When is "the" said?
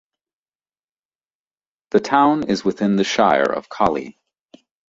1.91-1.99, 2.95-3.03